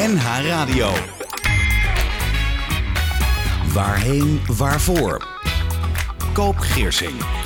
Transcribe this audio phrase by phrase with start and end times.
[0.00, 0.90] NH Radio.
[3.72, 5.26] Waarheen, waarvoor?
[6.32, 7.39] Koop Geersing.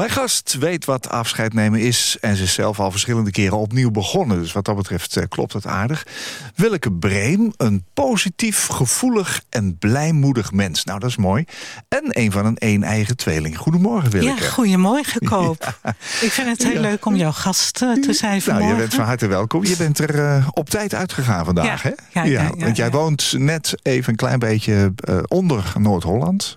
[0.00, 3.90] Mijn gast weet wat afscheid nemen is en ze is zelf al verschillende keren opnieuw
[3.90, 4.40] begonnen.
[4.40, 6.06] Dus wat dat betreft eh, klopt het aardig.
[6.54, 10.84] Willeke Breem, een positief, gevoelig en blijmoedig mens.
[10.84, 11.44] Nou, dat is mooi.
[11.88, 13.56] En een van een een-eigen tweeling.
[13.56, 14.42] Goedemorgen, Willeke.
[14.42, 15.78] Ja, goedemorgen, Koop.
[16.20, 18.68] Ik vind het heel leuk om jouw gast eh, te zijn vanmorgen.
[18.68, 19.64] Nou, je bent van harte welkom.
[19.64, 22.22] Je bent er uh, op tijd uitgegaan vandaag, ja, hè?
[22.22, 26.56] Ja, want jij woont net even een klein beetje uh, onder Noord-Holland.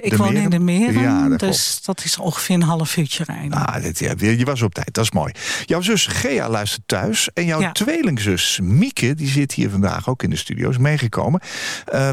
[0.00, 3.66] ik woon in de Meren, dus dat is ongeveer een half uurtje rijden.
[3.66, 5.32] Ah, dit, ja, je was op tijd, dat is mooi.
[5.64, 7.28] Jouw zus Gea luistert thuis.
[7.34, 7.72] En jouw Ja.
[7.72, 11.40] tweelingzus Mieke, die zit hier vandaag ook in de studio, is meegekomen.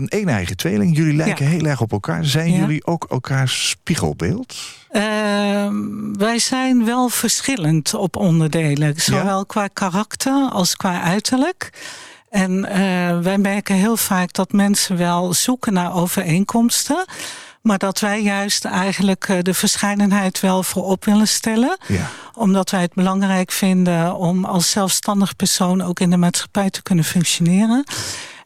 [0.05, 0.97] Eén eigen tweeling.
[0.97, 1.51] Jullie lijken Ja.
[1.51, 2.25] heel erg op elkaar.
[2.25, 4.55] Zijn jullie ook elkaars spiegelbeeld?
[4.89, 5.73] Ehm,
[6.13, 8.93] wij zijn wel verschillend op onderdelen.
[9.01, 11.69] Zowel qua karakter als qua uiterlijk.
[12.29, 17.05] En eh, wij merken heel vaak dat mensen wel zoeken naar overeenkomsten.
[17.61, 21.77] Maar dat wij juist eigenlijk eh, de verscheidenheid wel voorop willen stellen.
[21.87, 22.09] Ja.
[22.33, 27.05] Omdat wij het belangrijk vinden om als zelfstandig persoon ook in de maatschappij te kunnen
[27.05, 27.83] functioneren.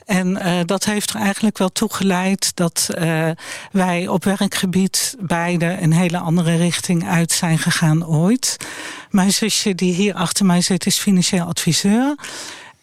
[0.06, 3.30] En eh, dat heeft er eigenlijk wel toe geleid dat eh,
[3.72, 8.58] wij op werkgebied beide een hele andere richting uit zijn gegaan ooit.
[9.10, 12.16] Mijn zusje die hier achter mij zit is financieel adviseur.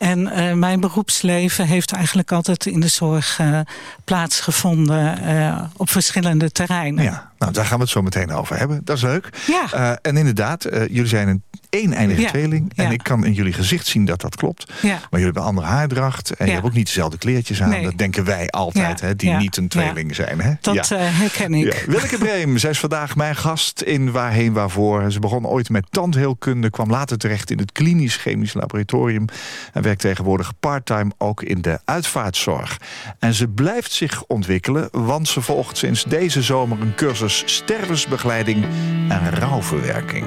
[0.00, 3.60] En eh, mijn beroepsleven heeft eigenlijk altijd in de zorg eh,
[4.04, 7.04] plaatsgevonden eh, op verschillende terreinen.
[7.04, 8.80] Ja, nou daar gaan we het zo meteen over hebben.
[8.84, 9.28] Dat is leuk.
[9.46, 9.98] Ja.
[10.02, 12.72] En inderdaad, jullie zijn een één-eindige Ja, tweeling.
[12.76, 12.90] En ja.
[12.90, 14.72] ik kan in jullie gezicht zien dat dat klopt.
[14.82, 14.88] Ja.
[14.88, 16.30] Maar jullie hebben andere haardracht.
[16.30, 17.68] En je hebt ook niet dezelfde kleertjes aan.
[17.68, 17.82] Nee.
[17.82, 20.40] Dat denken wij altijd, hè, die niet een tweeling zijn.
[20.40, 20.52] Hè?
[20.60, 20.96] Dat Ja.
[20.98, 21.84] eh, herken ik.
[21.86, 25.12] Willeke Breem, zij is vandaag mijn gast in Waarheen Waarvoor.
[25.12, 29.24] Ze begon ooit met tandheelkunde, kwam later terecht in het klinisch chemisch laboratorium
[29.72, 32.76] en werkt tegenwoordig parttime ook in de uitvaartzorg.
[33.18, 38.64] En ze blijft zich ontwikkelen, want ze volgt sinds deze zomer een cursus stervensbegeleiding
[39.08, 40.24] en rouwverwerking.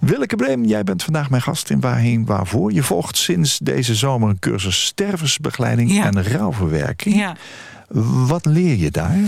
[0.00, 2.72] Willeke Breem, jij bent vandaag mijn gast in Waarheen Waarvoor.
[2.72, 6.04] Je volgt sinds deze zomer een cursus stervensbegeleiding Ja.
[6.04, 7.14] en rouwverwerking.
[7.16, 7.36] Ja.
[8.26, 9.18] Wat leer je daar?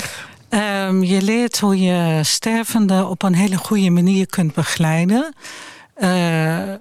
[0.49, 5.35] Ehm, je leert hoe je stervenden op een hele goede manier kunt begeleiden.
[5.95, 6.73] Eh,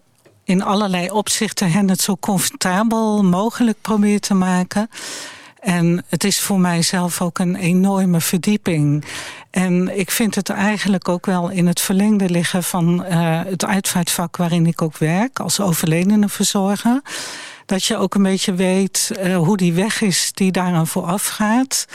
[0.43, 4.89] in allerlei opzichten hen het zo comfortabel mogelijk probeert te maken.
[5.65, 9.05] En het is voor mijzelf ook een enorme verdieping.
[9.49, 14.37] En ik vind het eigenlijk ook wel in het verlengde liggen van eh, het uitvaartvak
[14.37, 17.01] waarin ik ook werk als overledenenverzorger.
[17.65, 21.85] Dat je ook een beetje weet eh, hoe die weg is die daaraan vooraf gaat.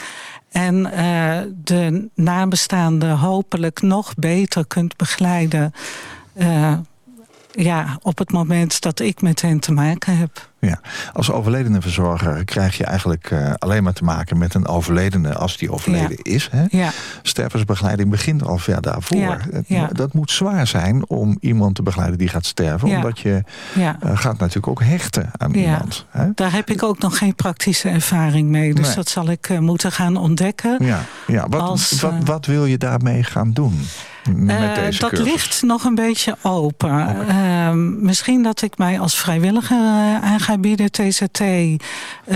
[0.49, 5.73] En eh, de nabestaanden hopelijk nog beter kunt begeleiden.
[7.51, 10.49] Ja, op het moment dat ik met hen te maken heb.
[10.59, 10.79] Ja,
[11.13, 15.71] als overledenenverzorger krijg je eigenlijk eh, alleen maar te maken met een overledene als die
[15.71, 16.31] overleden Ja.
[16.33, 16.47] is.
[16.51, 16.65] Hè?
[16.69, 16.89] Ja,
[17.21, 19.17] Stervensbegeleiding begint al ver daarvoor.
[19.17, 19.87] Ja, Het- ja.
[19.87, 22.87] Dat moet zwaar zijn om iemand te begeleiden die gaat sterven.
[22.87, 23.43] Omdat je
[23.75, 26.05] eh, gaat natuurlijk ook hechten aan iemand.
[26.09, 26.27] Hè?
[26.35, 28.73] Daar heb ik ook nog geen praktische ervaring mee.
[28.73, 28.95] Dus Nee.
[28.95, 30.85] dat zal ik eh, moeten gaan ontdekken.
[30.85, 31.47] Ja, ja.
[31.49, 33.79] Wat, Als, wat, wat wil je daarmee gaan doen?
[34.47, 35.25] Eh, dat cursus?
[35.25, 37.27] ligt nog een beetje open.
[37.27, 41.77] Ehm, misschien dat ik mij als vrijwilliger eh, aan ga bieden, TZT, eh,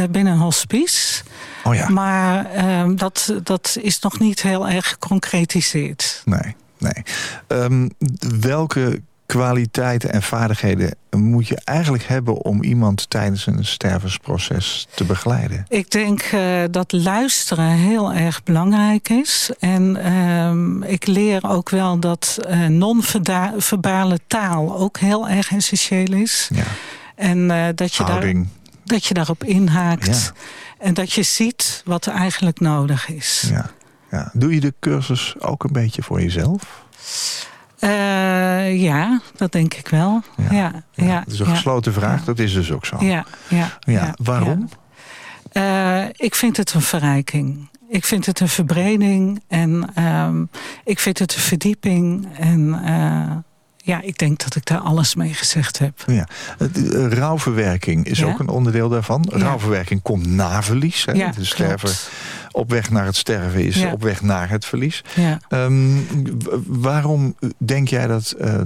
[0.10, 1.24] binnen een hospice.
[1.64, 6.22] Oh ja, Maar ehm, dat, dat is nog niet heel erg geconcretiseerd.
[6.26, 6.56] nee.
[6.78, 7.04] nee.
[7.48, 7.90] Ehm,
[8.40, 15.66] welke kwaliteiten en vaardigheden moet je eigenlijk hebben om iemand tijdens een stervensproces te begeleiden?
[15.70, 19.52] Ik denk eh, dat luisteren heel erg belangrijk is.
[19.60, 26.50] En ehm, ik leer ook wel dat eh, non-verbale taal ook heel erg essentieel is.
[26.54, 26.64] Ja,
[27.16, 28.34] En eh, dat, je daar,
[28.84, 30.06] dat je daarop inhaakt.
[30.06, 30.42] Ja.
[30.80, 33.46] En dat je ziet wat er eigenlijk nodig is.
[33.50, 33.70] Ja,
[34.12, 34.30] ja.
[34.34, 36.84] Doe je de cursus ook een beetje voor jezelf?
[37.86, 40.22] Eh, ja, dat denk ik wel.
[40.38, 40.52] Ja.
[40.52, 42.98] Ja, ja, dat is een gesloten vraag, dat is dus ook zo.
[43.00, 44.70] Ja, ja, Ja, waarom?
[45.52, 47.70] Eh, ik vind het een verrijking.
[47.90, 50.44] Ik vind het een verbreding en ehm,
[50.84, 52.28] ik vind het een verdieping.
[52.38, 53.36] En eh,
[53.86, 56.04] ja, ik denk dat ik daar alles mee gezegd heb.
[56.08, 56.28] Ja.
[56.58, 58.26] Het, eh, rouwverwerking is Ja.
[58.26, 59.26] ook een onderdeel daarvan.
[59.32, 59.38] Ja.
[59.38, 61.06] Rouwverwerking komt na verlies.
[61.06, 61.12] Hè?
[61.12, 62.10] Ja, de sterven klopt.
[62.52, 65.04] op weg naar het sterven is op weg naar het verlies.
[65.16, 65.40] Ja.
[65.50, 65.98] Ehm,
[66.66, 68.64] waarom denk jij dat eh, eh,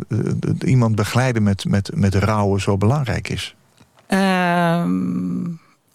[0.66, 3.56] iemand begeleiden met, met, met rouwen zo belangrijk is?
[4.08, 5.46] Ehm,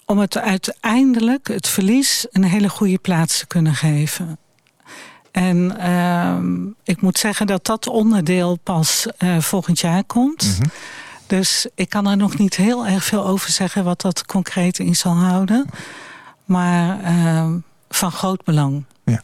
[0.06, 4.38] om het uiteindelijk, het verlies, een hele goede plaats te kunnen geven.
[5.34, 10.58] En ehm, ik moet zeggen dat dat onderdeel pas eh, volgend jaar komt.
[10.58, 10.68] Mhm.
[11.26, 14.96] Dus ik kan er nog niet heel erg veel over zeggen wat dat concreet in
[14.96, 15.66] zal houden.
[16.44, 17.52] Maar uh,
[17.88, 18.84] van groot belang.
[19.04, 19.22] Ja.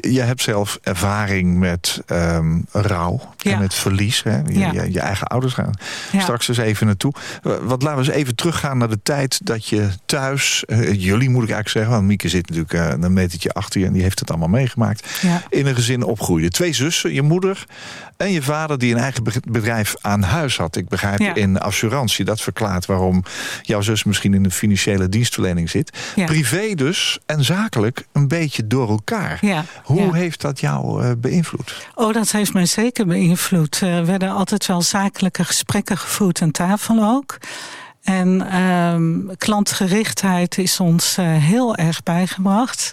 [0.00, 4.22] Je, hebt zelf ervaring met um, rouw en met verlies.
[4.22, 4.36] Hè?
[4.36, 4.72] Je, ja.
[4.72, 5.74] je, je, eigen ouders gaan
[6.18, 7.12] straks eens even naartoe.
[7.42, 10.64] Wat laten we eens even teruggaan naar de tijd dat je thuis...
[10.66, 13.86] Uh, jullie moet ik eigenlijk zeggen, want Mieke zit natuurlijk uh, een metertje achter je...
[13.86, 15.20] en die heeft het allemaal meegemaakt.
[15.48, 16.48] In een gezin opgroeide.
[16.48, 17.64] Twee zussen, je moeder
[18.22, 20.76] en je vader die een eigen bedrijf aan huis had.
[20.76, 22.24] Ik begrijp in assurantie.
[22.24, 23.24] Dat verklaart waarom
[23.62, 25.98] jouw zus misschien in de financiële dienstverlening zit.
[26.14, 29.01] Privé dus en zakelijk een beetje door elkaar.
[29.40, 29.64] Ja.
[29.84, 31.86] Hoe heeft dat jou uh, beïnvloed?
[31.94, 33.80] Oh, dat heeft mij zeker beïnvloed.
[33.80, 37.38] Er werden altijd wel zakelijke gesprekken gevoerd aan tafel ook.
[38.02, 42.92] En um, klantgerichtheid is ons uh, heel erg bijgebracht.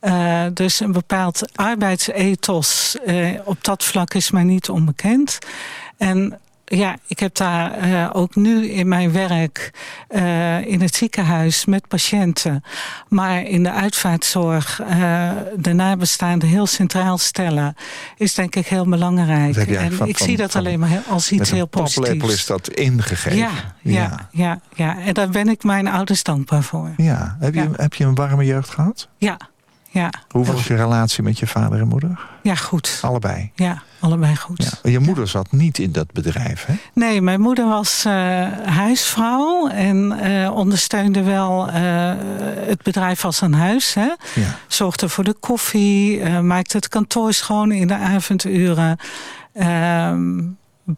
[0.00, 5.38] Uh, dus een bepaald arbeidsethos uh, op dat vlak is mij niet onbekend.
[5.96, 9.70] En ja, ik heb daar uh, ook nu in mijn werk
[10.10, 12.64] uh, in het ziekenhuis met patiënten,
[13.08, 17.74] maar in de uitvaartzorg uh, de nabestaanden heel centraal stellen,
[18.16, 19.56] is denk ik heel belangrijk.
[19.56, 22.32] En van, ik zie dat van, alleen maar als iets heel positiefs.
[22.32, 23.36] is dat ingegeven.
[23.36, 23.50] Ja,
[23.80, 26.90] ja, ja, ja, ja, En daar ben ik mijn ouders dankbaar voor.
[26.96, 27.68] Ja, heb je, ja.
[27.72, 29.08] heb je een warme jeugd gehad?
[29.18, 29.38] Ja.
[29.90, 30.12] Ja.
[30.28, 32.20] Hoe was je relatie met je vader en moeder?
[32.42, 32.98] Ja, goed.
[33.02, 33.50] Allebei?
[33.54, 34.78] Ja, allebei goed.
[34.82, 34.90] Ja.
[34.90, 36.74] Je moeder zat niet in dat bedrijf, hè?
[36.92, 38.12] Nee, mijn moeder was uh,
[38.64, 41.74] huisvrouw en uh, ondersteunde wel uh,
[42.66, 43.94] het bedrijf als een huis.
[43.94, 44.08] Hè?
[44.34, 44.58] Ja.
[44.68, 48.98] Zorgde voor de koffie, maakte het kantoor schoon in de avonduren.
[49.52, 50.38] Ehm,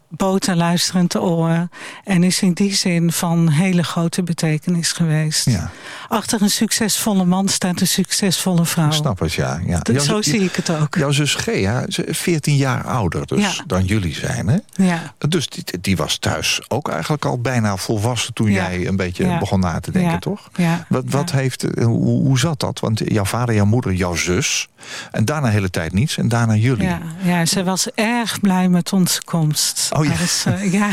[0.08, 1.68] boten luisterend oor.
[2.04, 5.44] En is in die zin van hele grote betekenis geweest.
[5.44, 5.70] Ja.
[6.08, 8.86] Achter een succesvolle man staat een succesvolle vrouw.
[8.86, 9.60] Ik snap het, ja.
[9.66, 9.78] ja.
[9.78, 10.94] Dat, zo zie ik het ook.
[10.94, 13.64] Jouw zus Gea, 14 jaar ouder dus ja.
[13.66, 14.48] dan jullie zijn.
[14.48, 14.58] Hè?
[14.72, 15.14] Ja.
[15.28, 18.34] Dus die, die, was thuis ook eigenlijk al bijna volwassen...
[18.34, 18.54] toen ja.
[18.54, 20.48] jij een beetje begon na te denken, toch?
[20.54, 20.86] Ja.
[20.88, 22.80] Wat, wat heeft, hoe, hoe zat dat?
[22.80, 24.68] Want jouw vader, jouw moeder, jouw zus...
[25.10, 26.86] en daarna de hele tijd niets en daarna jullie.
[26.86, 29.75] Ja, ja ze was erg blij met onze komst.
[29.96, 30.12] Oh ja.
[30.48, 30.88] Uh, ja.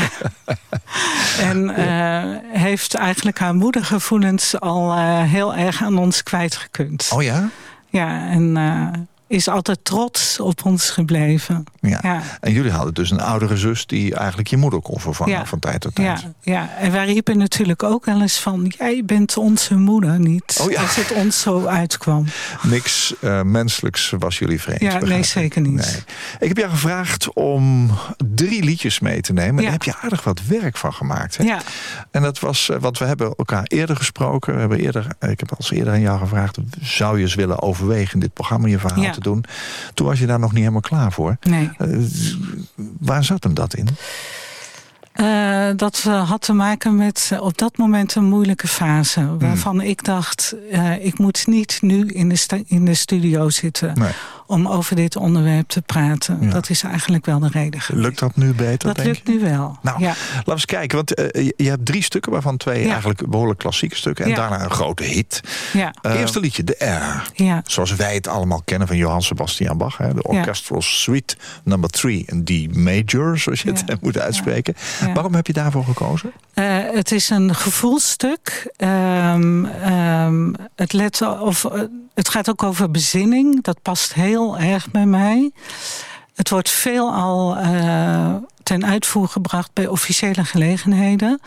[1.50, 7.10] en uh, heeft eigenlijk haar moedergevoelens al uh, heel erg aan ons kwijtgekund.
[7.14, 7.48] Oh ja?
[7.88, 8.56] Ja, en
[9.34, 11.64] is altijd trots op ons gebleven.
[11.80, 11.98] Ja.
[12.02, 12.22] ja.
[12.40, 15.46] En jullie hadden dus een oudere zus die eigenlijk je moeder kon vervangen ja.
[15.46, 16.20] van tijd tot tijd.
[16.20, 16.70] Ja, ja.
[16.78, 18.72] en wij riepen natuurlijk ook wel eens van...
[18.78, 20.80] jij bent onze moeder niet, oh, ja.
[20.80, 22.24] als het ons zo uitkwam.
[22.62, 24.80] Niks uh, menselijks was jullie vreemd.
[24.80, 25.74] Ja, nee, zeker niet.
[25.74, 26.02] Nee.
[26.38, 27.90] Ik heb jou gevraagd om
[28.34, 29.54] drie liedjes mee te nemen.
[29.54, 29.62] Ja.
[29.62, 31.36] Daar heb je aardig wat werk van gemaakt.
[31.36, 31.44] Hè?
[31.44, 31.60] Ja.
[32.10, 34.54] En dat was, uh, want we hebben elkaar eerder gesproken.
[34.54, 36.58] We hebben eerder, ik heb al eerder aan jou gevraagd...
[36.80, 39.44] zou je eens willen overwegen in dit programma je verhaal te doen?
[39.94, 41.36] Toen was je daar nog niet helemaal klaar voor.
[41.42, 41.70] Nee.
[41.78, 42.06] Uh,
[42.98, 43.88] waar zat hem dat in?
[45.14, 49.36] Uh, dat had te maken met op dat moment een moeilijke fase.
[49.38, 49.80] Waarvan mm.
[49.80, 53.98] ik dacht, uh, ik moet niet nu in de, in de studio zitten...
[53.98, 54.12] Nee.
[54.46, 56.38] Om over dit onderwerp te praten.
[56.40, 56.50] Ja.
[56.50, 58.04] Dat is eigenlijk wel de reden geweest.
[58.04, 59.32] Lukt dat nu beter, Dat denk lukt je?
[59.32, 60.06] nu wel, Nou, ja.
[60.06, 60.96] laten we eens kijken.
[60.96, 62.90] Want je, je, hebt drie stukken, waarvan twee ja.
[62.90, 64.24] eigenlijk behoorlijk klassieke stukken.
[64.24, 64.36] En ja.
[64.36, 65.40] daarna een grote hit.
[65.72, 65.94] Ja.
[66.02, 67.42] Eerste liedje, de R.
[67.42, 67.62] Ja.
[67.64, 69.96] Zoals wij het allemaal kennen van Johann Sebastian Bach.
[69.96, 70.14] Hè?
[70.14, 74.74] De Orchestral Suite number 3 en D major, zoals je het moet uitspreken.
[75.14, 76.32] Waarom heb je daarvoor gekozen?
[76.54, 78.72] Uh, het is een gevoelstuk.
[78.76, 81.82] Um, um, het, let of, uh,
[82.14, 83.62] het gaat ook over bezinning.
[83.62, 85.50] Dat past heel erg bij mij.
[86.34, 91.40] Het wordt veelal uh, ten uitvoer gebracht bij officiële gelegenheden.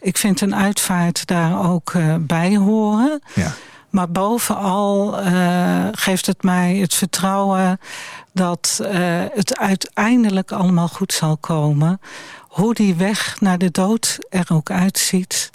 [0.00, 3.22] Ik vind een uitvaart daar ook bij horen.
[3.34, 3.52] Ja.
[3.90, 7.80] Maar bovenal uh, geeft het mij het vertrouwen
[8.32, 8.88] dat uh,
[9.34, 12.00] het uiteindelijk allemaal goed zal komen.
[12.40, 15.50] Hoe die weg naar de dood er ook uitziet,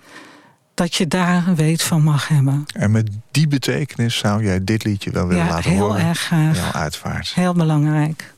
[0.74, 2.65] dat je daar weet van mag hebben.
[2.74, 6.06] En met die betekenis zou jij dit liedje wel willen ja, laten heel horen?
[6.06, 6.56] erg graag.
[6.56, 7.34] Jouw uitvaart.
[7.34, 8.34] Heel belangrijk.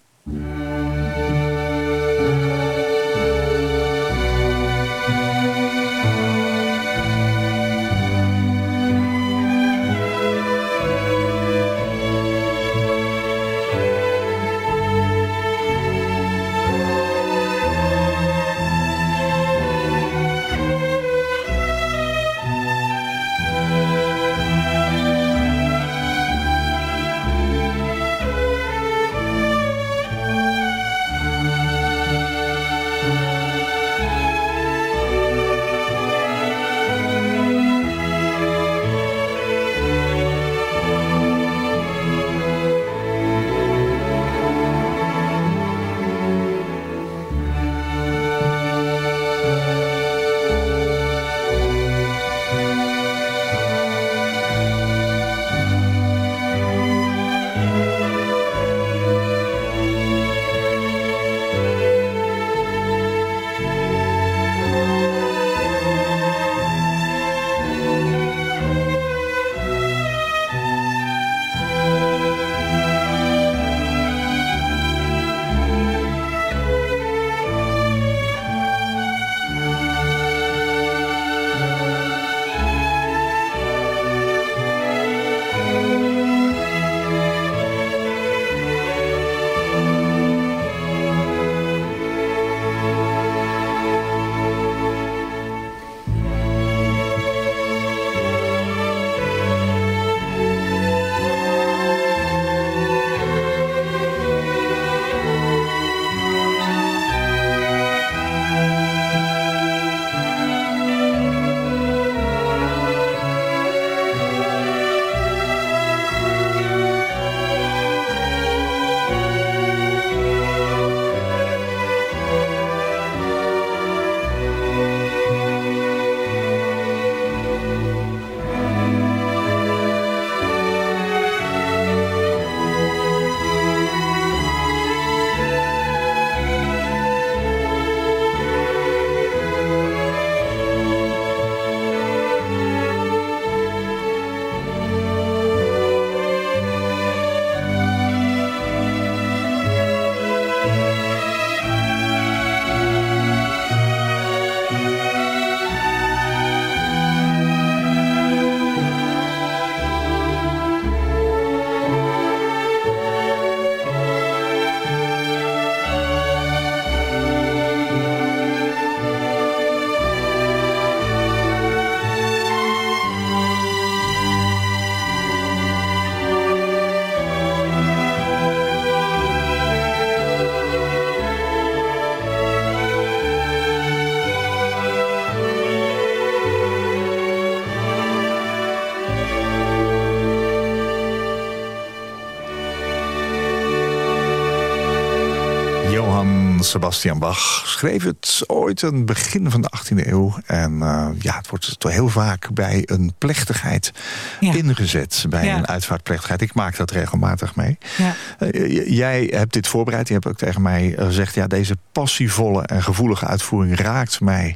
[196.76, 200.38] Sebastian Bach schreef het ooit aan het begin van de 18e eeuw.
[200.46, 203.92] En uh, ja, het wordt toch heel vaak bij een plechtigheid
[204.40, 204.54] ja.
[204.54, 205.26] ingezet.
[205.30, 205.58] Bij ja.
[205.58, 206.42] een uitvaartplechtigheid.
[206.42, 207.78] Ik maak dat regelmatig mee.
[207.98, 208.16] Ja.
[208.40, 210.08] Uh, jij hebt dit voorbereid.
[210.08, 211.36] Je hebt ook tegen mij gezegd...
[211.36, 214.56] ja, deze passievolle en gevoelige uitvoering raakt mij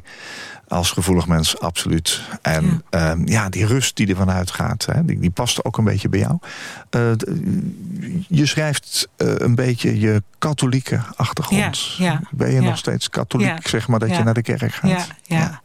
[0.70, 2.20] als gevoelig mens, absoluut.
[2.42, 5.78] En ja, um, ja die rust die er vanuit gaat, hè, die, die past ook
[5.78, 6.38] een beetje bij jou.
[6.90, 7.10] Uh,
[8.28, 11.94] je schrijft uh, een beetje je katholieke achtergrond.
[11.96, 14.90] Ja, ja, ben je nog steeds katholiek, zeg maar, dat je naar de kerk gaat?
[14.90, 15.60] Ja, ja,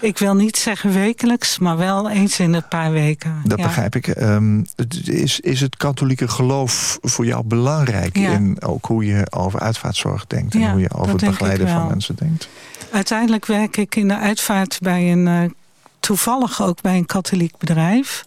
[0.00, 3.40] ik wil niet zeggen wekelijks, maar wel eens in een paar weken.
[3.44, 4.06] Dat begrijp ik.
[4.06, 4.66] Um,
[5.04, 10.54] is, is het katholieke geloof voor jou belangrijk in ook hoe je over uitvaartzorg denkt
[10.54, 12.48] en hoe je over het begeleiden van mensen denkt?
[12.92, 14.40] Uiteindelijk werk ik in de uitvaart
[14.80, 15.50] bij een, uh,
[16.00, 18.24] toevallig ook bij een katholiek bedrijf.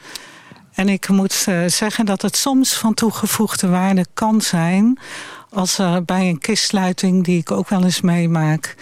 [0.74, 5.00] En ik moet uh, zeggen dat het soms van toegevoegde waarde kan zijn...
[5.50, 8.76] als bij een kistsluiting, die ik ook wel eens meemaak...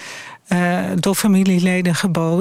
[0.54, 1.96] Uh, door familieleden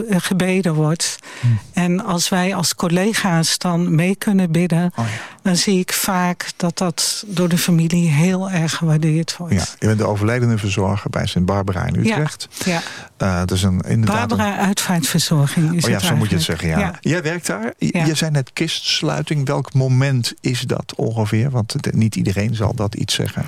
[0.09, 1.19] gebeden wordt.
[1.41, 1.47] Hm.
[1.73, 4.93] En als wij als collega's dan mee kunnen bidden...
[4.97, 5.11] Oh ja.
[5.43, 9.55] dan zie ik vaak dat dat door de familie heel erg gewaardeerd wordt.
[9.55, 12.49] Ja, je bent de overledene verzorger bij Sint Barbara in Utrecht.
[12.65, 12.73] Ja,
[13.19, 13.27] ja.
[13.27, 14.67] Uh, dat is een, inderdaad Barbara een...
[14.67, 16.79] Uitvaartverzorging is oh ja, het zo moet je het zeggen, ja.
[16.79, 16.99] ja.
[17.01, 17.73] Jij werkt daar.
[17.79, 18.05] Ja.
[18.05, 19.47] Je zei net kistsluiting.
[19.47, 21.51] Welk moment is dat ongeveer?
[21.51, 23.45] Want niet iedereen zal dat iets zeggen.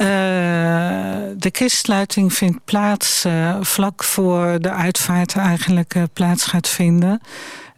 [0.00, 0.06] Uh,
[1.36, 7.20] de kistsluiting vindt plaats uh, vlak voor de uitvaart eigenlijk uh, plaats gaat vinden.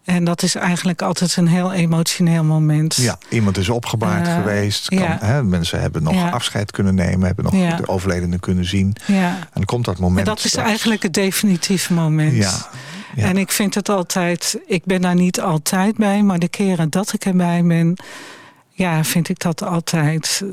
[0.05, 2.95] En dat is eigenlijk altijd een heel emotioneel moment.
[2.95, 4.89] Ja, iemand is opgebaard geweest.
[4.89, 5.19] Kan, ja.
[5.21, 6.29] hè, mensen hebben nog Ja.
[6.31, 7.27] afscheid kunnen nemen.
[7.27, 7.77] Hebben nog Ja.
[7.77, 8.97] de overledene kunnen zien.
[9.07, 9.29] Ja.
[9.29, 10.19] En dan komt dat moment.
[10.29, 12.69] En dat is eigenlijk het definitieve moment.
[13.17, 17.13] En ik vind het altijd, ik ben daar niet altijd bij, maar de keren dat
[17.13, 17.97] ik erbij ben,
[18.71, 20.45] ja, vind ik dat altijd,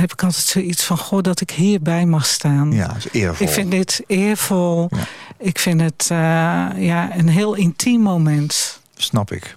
[0.00, 2.72] heb ik altijd zoiets van, goh, dat ik hierbij mag staan.
[2.72, 3.46] Ja, is eervol.
[3.46, 4.88] Ik vind dit eervol.
[4.90, 5.06] Ja.
[5.38, 6.18] Ik vind het uh,
[6.76, 8.80] ja, een heel intiem moment.
[8.96, 9.56] Snap ik.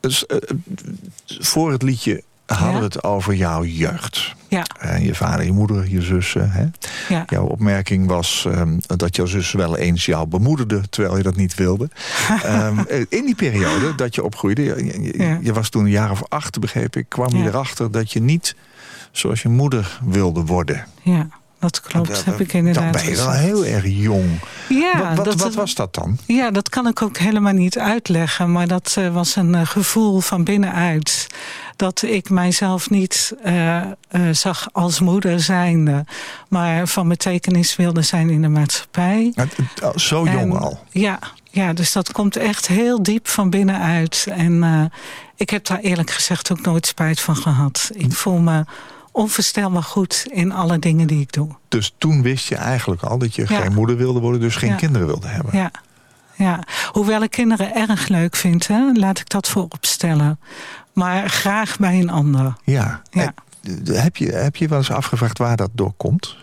[0.00, 0.36] Dus, uh,
[1.26, 4.34] voor het liedje hadden we het over jouw jeugd.
[4.48, 4.66] Ja.
[4.78, 6.50] En je vader, je moeder, je zussen.
[6.50, 6.66] Hè?
[7.08, 7.24] Ja.
[7.26, 10.80] Jouw opmerking was um, dat jouw zus wel eens jou bemoedigde...
[10.88, 11.88] terwijl je dat niet wilde.
[12.46, 14.62] um, in die periode dat je opgroeide...
[14.62, 17.08] Je, je, was toen een jaar of acht, begreep ik...
[17.08, 18.54] kwam je erachter dat je niet
[19.10, 20.86] zoals je moeder wilde worden.
[21.02, 21.28] Ja,
[21.60, 22.08] dat klopt.
[22.08, 24.40] Dat- heb ik inderdaad Dan ben je wel heel erg jong.
[24.68, 26.18] Ja, wat wat, dat, wat was dat dan?
[26.26, 28.52] Ja, dat kan ik ook helemaal niet uitleggen.
[28.52, 31.26] Maar dat uh, was een uh, gevoel van binnenuit.
[31.76, 33.82] Dat ik mijzelf niet uh,
[34.32, 36.04] zag als moeder zijnde.
[36.48, 39.34] Maar van betekenis wilde zijn in de maatschappij.
[39.94, 40.84] Zo jong en, al?
[40.90, 41.18] Ja,
[41.50, 44.26] ja, dus dat komt echt heel diep van binnenuit.
[44.30, 44.90] En
[45.36, 47.90] ik heb daar eerlijk gezegd ook nooit spijt van gehad.
[47.92, 48.64] Ik voel me
[49.20, 51.48] onvoorstelbaar goed in alle dingen die ik doe.
[51.68, 53.60] Dus toen wist je eigenlijk al dat je Ja.
[53.60, 54.40] geen moeder wilde worden...
[54.40, 54.76] dus geen Ja.
[54.76, 55.58] kinderen wilde hebben?
[55.58, 55.70] Ja.
[56.36, 56.62] Ja,
[56.92, 60.40] hoewel ik kinderen erg leuk vind, hè, laat ik dat voorop stellen.
[60.92, 62.52] Maar graag bij een ander.
[62.64, 63.02] Ja.
[63.10, 63.22] Ja.
[63.62, 66.36] En, Heb je, heb je wel eens afgevraagd waar dat door komt?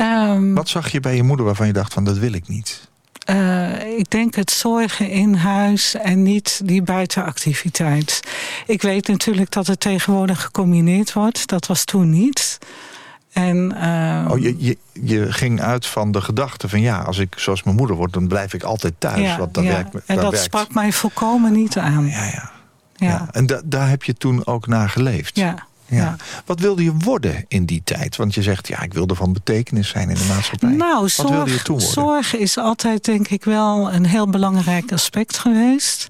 [0.00, 2.88] Um, Wat zag je bij je moeder waarvan je dacht van dat wil ik niet?
[3.30, 8.20] Uh, ik denk het zorgen in huis en niet die buitenactiviteit.
[8.66, 11.46] Ik weet natuurlijk dat het tegenwoordig gecombineerd wordt.
[11.46, 12.58] Dat was toen niet.
[13.32, 17.34] En, uh, oh, je, je, je ging uit van de gedachte van ja, als ik
[17.36, 19.20] zoals mijn moeder word, dan blijf ik altijd thuis.
[19.20, 19.70] Ja, want dan ja.
[19.70, 20.44] werkt, en dat werkt.
[20.44, 22.06] sprak mij volkomen niet aan.
[22.06, 22.50] Ja, ja.
[22.96, 23.08] ja.
[23.08, 23.28] ja.
[23.30, 25.36] En da daar heb je toen ook naar geleefd.
[25.36, 25.66] Ja.
[25.86, 25.96] Ja.
[25.96, 26.16] Ja.
[26.44, 28.16] Wat wilde je worden in die tijd?
[28.16, 30.70] Want je zegt, ja, ik wilde van betekenis zijn in de maatschappij.
[30.70, 31.92] Nou, Wat zorg, wilde je toen worden?
[31.92, 36.08] zorg is altijd denk ik wel een heel belangrijk aspect geweest.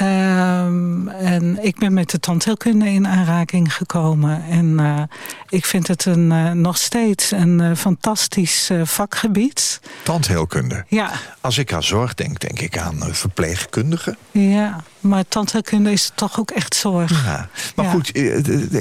[0.00, 4.44] Um, en ik ben met de tandheelkunde in aanraking gekomen.
[4.50, 5.02] En uh,
[5.48, 9.80] ik vind het een, uh, nog steeds een uh, fantastisch vakgebied.
[10.02, 10.84] Tandheelkunde?
[10.88, 11.10] Ja.
[11.40, 14.16] Als ik aan zorg denk, denk ik aan verpleegkundigen.
[14.30, 17.24] Ja, maar tandheelkunde is toch ook echt zorg.
[17.24, 17.48] Ja.
[17.76, 17.90] Maar ja.
[17.90, 18.16] goed,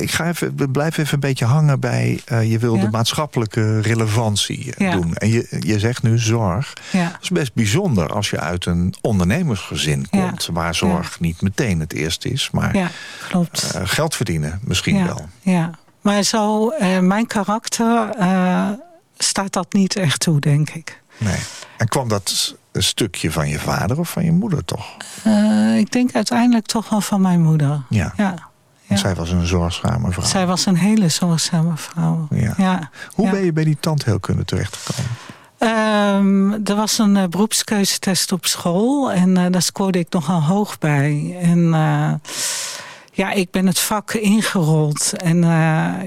[0.02, 2.22] ik ga even, blijf even een beetje hangen bij...
[2.32, 2.82] Uh, je wil ja.
[2.82, 4.92] de maatschappelijke relevantie ja.
[4.92, 5.16] doen.
[5.16, 6.74] En je, je zegt nu zorg.
[6.92, 10.50] Dat is best bijzonder als je uit een ondernemersgezin komt...
[10.54, 12.50] waar zorg niet meteen het eerste is.
[12.52, 12.92] Maar
[13.30, 13.72] klopt.
[13.76, 15.30] Uh, geld verdienen misschien wel.
[15.42, 18.10] Ja, maar zo, uh, mijn karakter
[19.18, 21.02] staat dat niet echt toe, denk ik.
[21.18, 21.40] Nee.
[21.78, 24.98] En kwam dat een stukje van je vader of van je moeder toch?
[25.28, 27.82] Uh, ik denk uiteindelijk toch wel van mijn moeder.
[27.90, 28.14] Ja.
[28.18, 28.52] ja.
[28.88, 28.96] Ja.
[28.96, 30.26] Zij was een zorgzame vrouw.
[30.26, 32.28] Zij was een hele zorgzame vrouw.
[32.30, 32.54] Ja.
[32.58, 32.90] ja.
[33.14, 35.12] Hoe ben je bij die tandheelkunde terechtgekomen?
[35.60, 40.78] Um, er was een uh, beroepskeuzetest op school en uh, daar scoorde ik nogal hoog
[40.78, 41.38] bij.
[41.42, 41.70] En
[43.16, 45.14] Ja, ik ben het vak ingerold.
[45.14, 45.38] En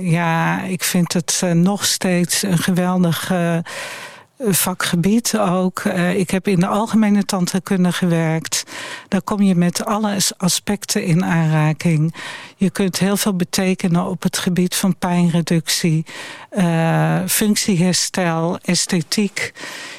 [0.00, 3.58] ja, ik vind het nog steeds een geweldig uh,
[4.38, 5.84] vakgebied ook.
[6.14, 8.64] ik heb in de algemene tandheelkunde gewerkt.
[9.08, 12.14] Daar kom je met alle aspecten in aanraking.
[12.56, 16.04] Je kunt heel veel betekenen op het gebied van pijnreductie,
[17.26, 19.52] functieherstel, esthetiek.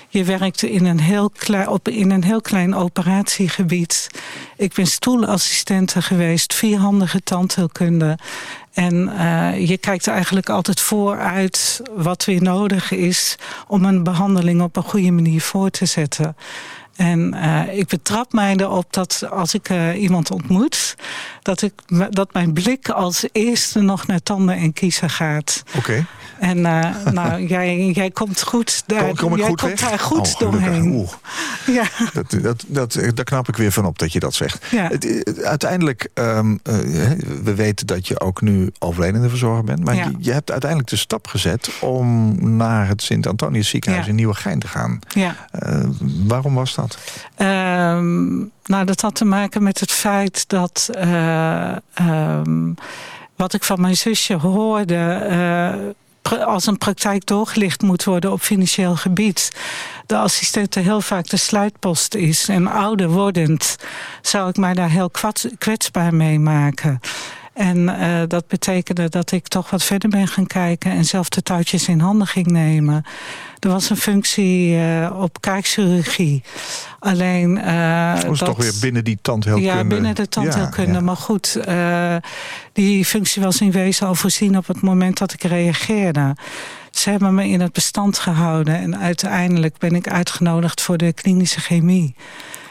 [0.09, 4.09] Je werkte in een heel klein, op, in een heel klein operatiegebied.
[4.57, 8.17] Ik ben stoelassistente geweest, vierhandige tandheelkunde.
[8.77, 13.35] En uh, je kijkt eigenlijk altijd vooruit wat weer nodig is...
[13.67, 16.35] om een behandeling op een goede manier voor te zetten.
[16.97, 20.95] En uh, ik betrap mij erop dat als ik uh, iemand ontmoet...
[21.41, 21.73] Dat, ik,
[22.09, 25.63] dat mijn blik als eerste nog naar tanden en kiezen gaat.
[25.67, 25.77] Oké.
[25.77, 26.05] Okay.
[26.39, 29.89] En uh, nou, jij, jij komt goed daar, kom, kom ik jij goed komt weg?
[29.89, 30.91] daar goed oh, doorheen.
[30.91, 31.09] Oeh.
[31.65, 31.83] Ja.
[32.13, 34.65] Dat, dat, dat, daar knap ik weer van op dat je dat zegt.
[34.71, 34.91] Ja.
[35.43, 36.75] Uiteindelijk, um, uh,
[37.43, 39.83] we weten dat je ook nu overledende verzorger bent.
[39.83, 40.03] Maar Ja.
[40.05, 44.09] je, je hebt uiteindelijk de stap gezet om naar het Sint-Antonius ziekenhuis Ja.
[44.09, 44.99] in Nieuwegein te gaan.
[45.07, 45.35] Ja.
[46.25, 46.86] Waarom was dat?
[47.35, 50.89] Ehm, nou, dat had te maken met het feit dat...
[50.93, 52.73] eh, ehm,
[53.35, 54.95] wat ik van mijn zusje hoorde...
[54.95, 59.51] eh, als een praktijk doorgelicht moet worden op financieel gebied...
[60.05, 62.47] de assistente heel vaak de sluitpost is.
[62.49, 63.75] En ouder wordend
[64.21, 65.11] zou ik mij daar heel
[65.57, 66.99] kwetsbaar mee maken...
[67.57, 70.91] En uh, dat betekende dat ik toch wat verder ben gaan kijken...
[70.91, 73.05] en zelf de touwtjes in handen ging nemen.
[73.59, 76.43] Er was een functie uh, op kaakchirurgie.
[76.99, 77.57] Alleen...
[77.57, 79.69] Uh, Dat was toch weer binnen die tandheelkunde.
[79.69, 80.91] Ja, binnen de tandheelkunde.
[80.91, 81.03] Ja, ja.
[81.03, 81.59] Maar goed,
[82.73, 86.35] die functie was in wezen al voorzien op het moment dat ik reageerde.
[86.91, 88.75] Ze hebben me in het bestand gehouden.
[88.75, 92.15] En uiteindelijk ben ik uitgenodigd voor de klinische chemie.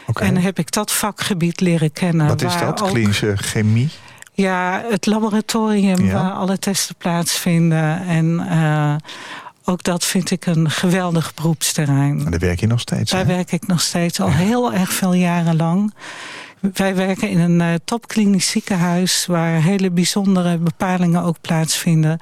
[0.05, 0.27] Okay.
[0.27, 2.27] En heb ik dat vakgebied leren kennen.
[2.27, 3.89] Wat is dat, klinische chemie?
[4.37, 6.13] Ja, het laboratorium Ja.
[6.13, 8.05] waar alle testen plaatsvinden.
[8.07, 8.95] En uh,
[9.65, 12.21] ook dat vind ik een geweldig beroepsterrein.
[12.25, 13.25] En daar werk je nog steeds, Daar hè?
[13.35, 15.93] werk ik nog steeds al heel erg veel jaren lang.
[16.73, 19.25] Wij werken in een uh, topklinisch ziekenhuis...
[19.25, 22.19] waar hele bijzondere bepalingen ook plaatsvinden.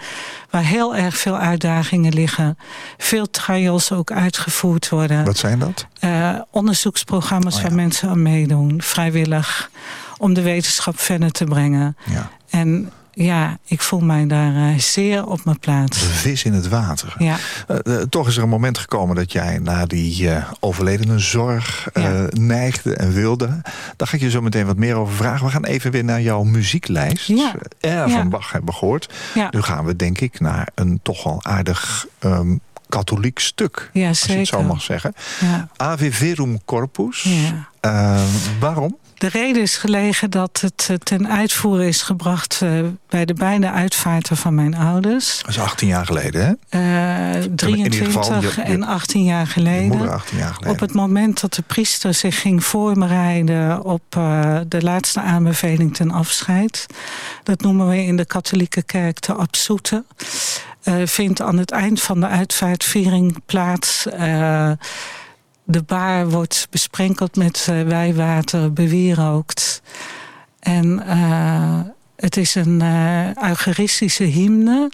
[0.50, 2.58] Waar heel erg veel uitdagingen liggen.
[2.98, 5.26] Veel trials ook uitgevoerd worden.
[5.26, 5.88] Wat zijn dat?
[6.04, 7.68] Uh, onderzoeksprogramma's Oh ja.
[7.68, 8.82] waar mensen aan meedoen.
[8.82, 9.70] Vrijwillig.
[10.18, 11.98] Om de wetenschap verder te brengen.
[12.06, 12.30] Ja.
[12.50, 16.00] En ja, ik voel mij daar uh, zeer op mijn plaats.
[16.00, 17.16] De vis in het water.
[17.18, 17.38] Ja.
[17.72, 21.88] Uh, uh, toch is er een moment gekomen dat jij naar die uh, overledene zorg
[21.94, 22.28] Ja.
[22.32, 23.62] neigde en wilde.
[23.96, 25.46] Daar ga ik je zo meteen wat meer over vragen.
[25.46, 27.28] We gaan even weer naar jouw muzieklijst.
[27.28, 27.54] Ja.
[27.80, 28.10] Er Ja.
[28.10, 29.14] van Bach hebben we gehoord.
[29.52, 33.90] Nu gaan we denk ik naar een toch wel aardig um, katholiek stuk.
[33.94, 35.14] Ja, als je het zo mag zeggen.
[35.42, 35.68] Ja.
[35.76, 37.24] Ave Verum Corpus.
[37.24, 37.68] Ja.
[38.60, 38.98] Waarom?
[39.18, 43.72] De reden is gelegen dat het eh, ten uitvoer is gebracht uh, bij de beide
[43.72, 45.38] uitvaarten van mijn ouders.
[45.40, 47.38] Dat is 18 jaar geleden, hè?
[47.40, 49.88] Uh, 23 geval, je, je, en 18 jaar geleden.
[49.88, 50.74] moeder 18 jaar geleden.
[50.74, 56.12] Op het moment dat de priester zich ging voorbereiden op uh, de laatste aanbeveling ten
[56.12, 56.86] afscheid.
[57.44, 60.04] Dat noemen we in de katholieke kerk de absoete.
[60.84, 64.08] Uh, vindt aan het eind van de uitvaartviering plaats...
[65.68, 69.82] De baar wordt besprenkeld met uh, wijwater, bewierookt.
[70.60, 71.80] En uh,
[72.16, 74.92] het is een uh, eucharistische hymne.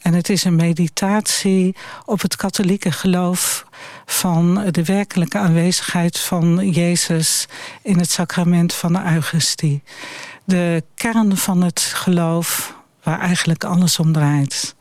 [0.00, 3.66] En het is een meditatie op het katholieke geloof
[4.06, 7.46] van de werkelijke aanwezigheid van Jezus
[7.82, 9.82] in het sacrament van de Eucharistie.
[10.44, 14.74] De kern van het geloof waar eigenlijk alles om draait.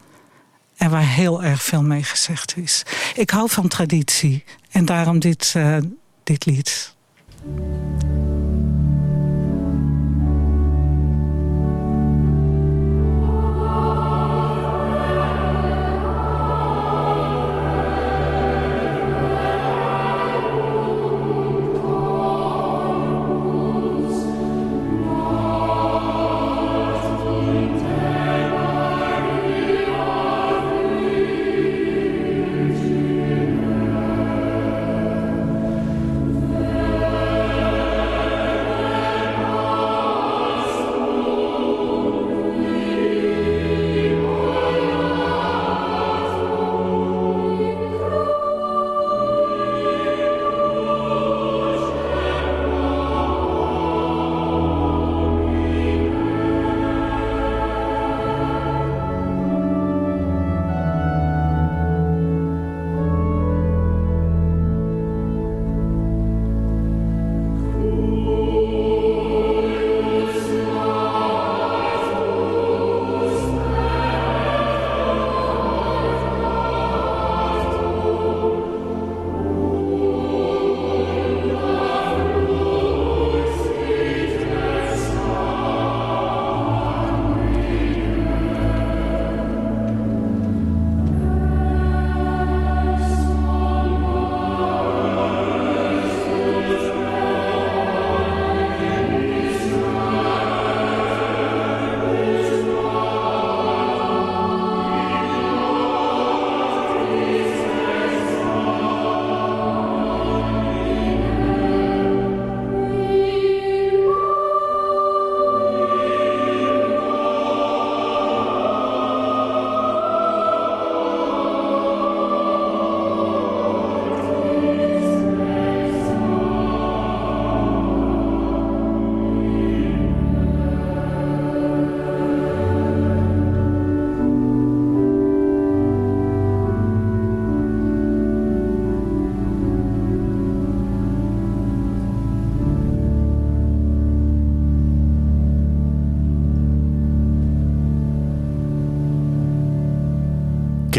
[0.80, 2.84] En waar heel erg veel mee gezegd is.
[3.15, 4.44] Ik hou van traditie.
[4.72, 5.78] En daarom dit, uh,
[6.24, 6.96] dit lied.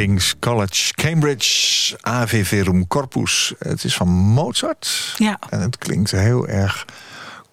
[0.00, 3.54] King's College, Cambridge, Ave Verum Corpus.
[3.58, 5.14] Het is van Mozart.
[5.16, 5.38] Ja.
[5.50, 6.86] En het klinkt heel erg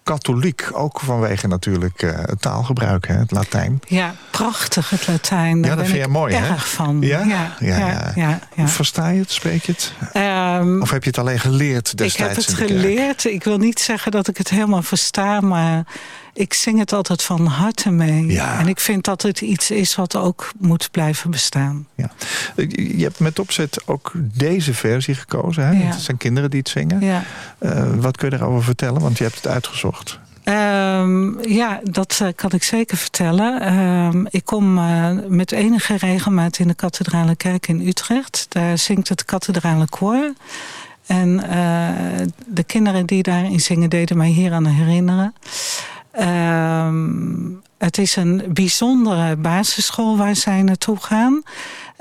[0.04, 0.70] katholiek.
[0.72, 3.80] Ook vanwege natuurlijk uh, het taalgebruik, hè, het Latijn.
[3.88, 5.62] Ja, prachtig het Latijn.
[5.62, 6.58] Daar ja, dat ben vind je mooi, erg hè?
[6.58, 6.98] van.
[7.02, 7.20] Ja?
[7.20, 8.68] Ja, ja, ja, ja, ja.
[8.68, 9.94] Versta je het, spreek je het?
[10.62, 13.26] Um, of heb je het alleen geleerd destijds Ik heb het geleerd.
[13.26, 15.86] Ik wil niet zeggen dat ik het helemaal versta, maar
[16.38, 18.26] ik zing het altijd van harte mee.
[18.26, 18.60] Ja.
[18.60, 21.88] En ik vind dat het iets is wat ook moet blijven bestaan.
[21.95, 22.12] Ja.
[22.76, 25.67] Je hebt met opzet ook deze versie gekozen.
[25.67, 25.71] Hè?
[25.71, 25.86] Ja.
[25.86, 27.02] Het zijn kinderen die het zingen.
[27.02, 27.23] Ja.
[27.60, 29.02] Uh, wat kun je daarover vertellen?
[29.02, 30.19] Want je hebt het uitgezocht.
[30.43, 33.78] Um, ja, dat uh, kan ik zeker vertellen.
[33.80, 38.45] Um, ik kom uh, met enige regelmaat in de kathedrale kerk in Utrecht.
[38.50, 40.34] Daar zingt het kathedrale koor.
[41.06, 45.34] En uh, de kinderen die daarin zingen deden mij hier aan herinneren.
[46.20, 51.44] Um, het is een bijzondere basisschool waar zij naartoe gaan.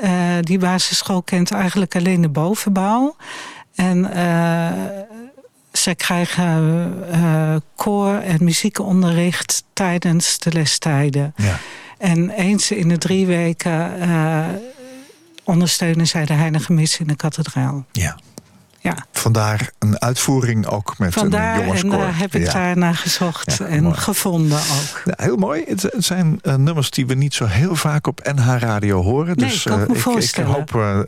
[0.04, 3.16] Uh, die basisschool kent eigenlijk alleen de bovenbouw.
[3.74, 4.72] En uh,
[5.72, 11.34] zij krijgen uh, koor- en muziekonderricht tijdens de lestijden.
[11.36, 11.58] Ja.
[11.98, 13.92] En eens in de drie weken
[15.44, 17.84] ondersteunen zij de heilige mis in de kathedraal.
[17.92, 18.18] Ja.
[18.86, 19.06] Ja.
[19.12, 21.92] Vandaar een uitvoering ook met Vandaar, een jongenskoor.
[21.92, 22.52] En daar heb ik ja.
[22.52, 23.94] daar naar gezocht Ja, en mooi.
[23.94, 25.02] gevonden ook.
[25.04, 25.64] Ja, heel mooi.
[25.66, 29.36] Het, het zijn uh, nummers die we niet zo heel vaak op NH Radio horen.
[29.36, 30.98] Nee, dus kan ik ik, ik hoop uh,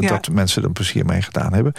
[0.00, 0.08] Ja.
[0.08, 1.72] dat mensen er plezier mee gedaan hebben.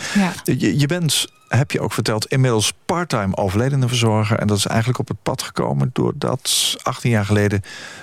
[0.55, 4.39] Je bent, heb je ook verteld, inmiddels parttime overledene verzorger.
[4.39, 7.61] En dat is eigenlijk op het pad gekomen doordat 18 jaar geleden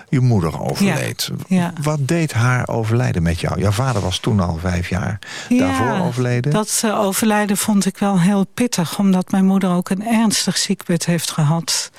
[0.09, 1.31] je moeder overleed.
[1.47, 1.73] Ja.
[1.83, 3.61] Wat deed haar overlijden met jou?
[3.61, 6.53] Jouw vader was toen al vijf jaar daarvoor overleden.
[6.53, 8.99] Dat uh, overlijden vond ik wel heel pittig.
[8.99, 11.91] Omdat mijn moeder ook een ernstig ziekbed heeft gehad.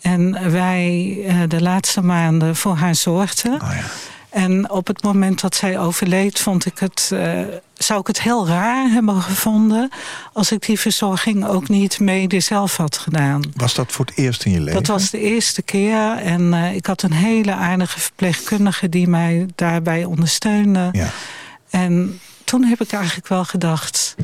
[0.00, 3.52] En wij uh, de laatste maanden voor haar zorgden.
[3.52, 3.84] Oh ja.
[4.30, 7.40] En op het moment dat zij overleed, vond ik het, uh,
[7.74, 9.90] zou ik het heel raar hebben gevonden
[10.32, 13.42] als ik die verzorging ook niet mede zelf had gedaan.
[13.54, 14.74] Was dat voor het eerst in je leven?
[14.74, 16.16] Dat was de eerste keer.
[16.16, 20.88] En uh, ik had een hele aardige verpleegkundige die mij daarbij ondersteunde.
[20.92, 21.10] Ja.
[21.70, 24.14] En toen heb ik eigenlijk wel gedacht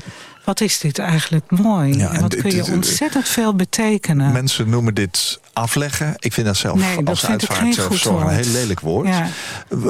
[0.46, 1.96] wat is dit eigenlijk mooi.
[1.98, 4.32] Ja, en wat kun je ontzettend veel betekenen.
[4.32, 6.14] Mensen noemen dit afleggen.
[6.18, 9.06] Ik vind dat zelf Nee, als goed uitvaartzorger een heel lelijk woord.
[9.09, 9.26] Ja,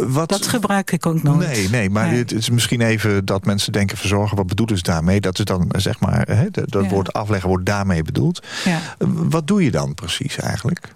[0.07, 1.49] Wat, dat gebruik ik ook nooit.
[1.49, 2.19] Nee, nee, maar Nee.
[2.19, 4.37] het is misschien even dat mensen denken verzorgen.
[4.37, 5.21] Wat bedoelen ze daarmee?
[5.21, 6.89] Dat is dan eh, zeg maar, hè, dat Ja.
[6.89, 8.47] woord afleggen wordt daarmee bedoeld.
[8.65, 8.79] Ja.
[8.99, 10.89] Eh, Wat doe je dan precies eigenlijk?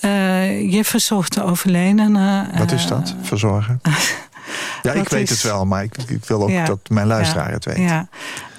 [0.00, 2.46] Eh, je verzorgt de overledene.
[2.58, 3.80] Wat is eh, dat, verzorgen?
[4.82, 6.64] Ja, ik weet is- het wel, maar ik, ik wil ook Ja.
[6.64, 7.76] dat mijn luisteraar het weet.
[7.76, 8.08] Ja.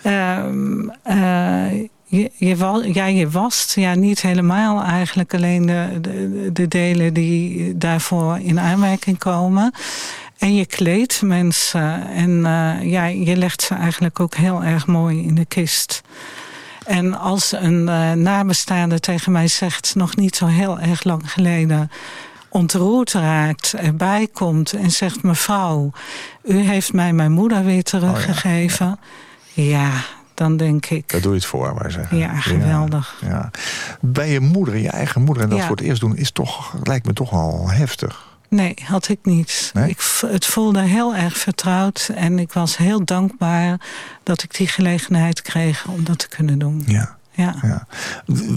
[0.01, 1.71] Ehm, eh,
[2.05, 7.77] je, je, ja, je wast ja, niet helemaal eigenlijk alleen de, de, de delen die
[7.77, 9.73] daarvoor in aanmerking komen.
[10.37, 15.23] En je kleedt mensen en eh, ja, je legt ze eigenlijk ook heel erg mooi
[15.23, 16.01] in de kist.
[16.85, 21.91] En als een eh, nabestaande tegen mij zegt, nog niet zo heel erg lang geleden,
[22.49, 25.91] ontroerd raakt, erbij komt en zegt: Mevrouw,
[26.43, 28.85] u heeft mij mijn moeder weer teruggegeven.
[28.85, 28.97] ja.
[30.33, 31.09] Dan denk ik.
[31.11, 32.17] Daar doe je het voor, maar zeggen.
[32.17, 33.17] Ja, geweldig.
[33.21, 33.49] Ja, ja.
[34.01, 35.65] Bij je moeder, je eigen moeder, en dat Ja.
[35.67, 38.29] voor het eerst doen, is toch, lijkt me toch al heftig.
[38.49, 39.69] Nee, had ik niet.
[39.73, 39.89] Nee?
[39.89, 42.11] Ik, het voelde heel erg vertrouwd.
[42.15, 43.79] En ik was heel dankbaar
[44.23, 46.83] dat ik die gelegenheid kreeg om dat te kunnen doen.
[46.85, 47.17] Ja.
[47.33, 47.55] Ja.
[47.61, 47.87] Ja.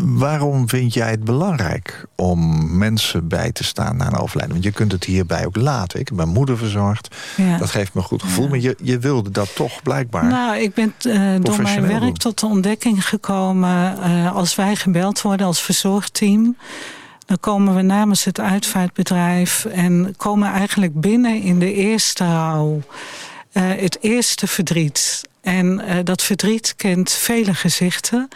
[0.04, 4.52] Waarom vind jij het belangrijk om mensen bij te staan na een overlijden?
[4.52, 6.00] Want je kunt het hierbij ook laten.
[6.00, 7.16] Ik heb mijn moeder verzorgd.
[7.36, 7.58] ja.
[7.58, 8.44] Dat geeft me een goed gevoel.
[8.44, 8.50] Ja.
[8.50, 10.24] Maar je, je wilde dat toch blijkbaar.
[10.24, 12.12] Nou, ik ben eh, door mijn werk doen.
[12.12, 14.02] tot de ontdekking gekomen...
[14.02, 16.56] eh, als wij gebeld worden als verzorgteam...
[17.26, 19.64] dan komen we namens het uitvaartbedrijf...
[19.64, 22.80] en komen eigenlijk binnen in de eerste rouw.
[23.52, 25.22] Eh, het eerste verdriet.
[25.44, 28.28] En eh, dat verdriet kent vele gezichten.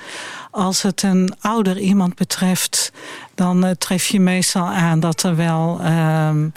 [0.50, 2.92] Als het een ouder iemand betreft...
[3.34, 5.80] dan eh, tref je meestal aan dat er wel...
[5.82, 6.48] ehm,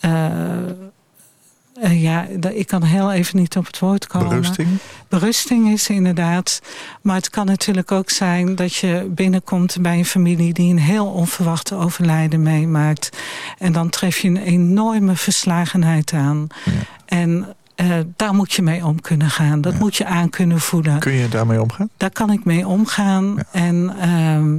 [0.00, 4.28] eh, ja, ik kan heel even niet op het woord komen.
[4.28, 4.68] Berusting?
[5.08, 6.60] Berusting is inderdaad.
[7.02, 11.06] Maar het kan natuurlijk ook zijn dat je binnenkomt bij een familie die een heel
[11.06, 13.18] onverwachte overlijden meemaakt.
[13.58, 16.46] En dan tref je een enorme verslagenheid aan.
[16.64, 16.72] Ja.
[17.06, 19.60] En eh, daar moet je mee om kunnen gaan.
[19.60, 19.78] Dat Ja.
[19.78, 20.98] moet je aan kunnen voeden.
[20.98, 21.88] Kun je daarmee omgaan?
[21.96, 23.34] Daar kan ik mee omgaan.
[23.36, 23.44] Ja.
[23.52, 24.58] En ehm,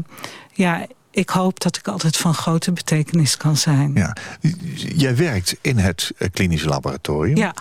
[0.54, 3.92] ja, ik hoop dat ik altijd van grote betekenis kan zijn.
[3.94, 4.16] Ja.
[4.96, 7.38] Jij werkt in het eh, klinische laboratorium.
[7.38, 7.54] Ja.